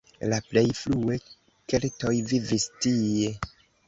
[0.31, 1.17] La plej frue
[1.73, 3.29] keltoj vivis tie.